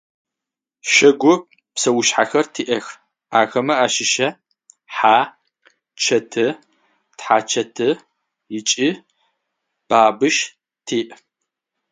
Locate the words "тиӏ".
10.87-11.11